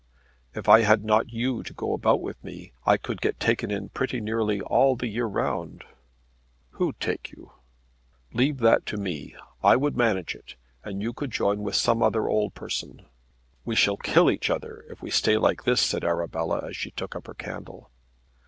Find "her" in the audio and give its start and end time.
17.27-17.35